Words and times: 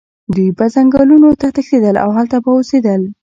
دوی 0.35 0.49
به 0.57 0.65
ځنګلونو 0.75 1.29
ته 1.39 1.47
تښتېدل 1.55 1.95
او 2.03 2.09
هلته 2.17 2.37
به 2.43 2.49
اوسېدل. 2.55 3.01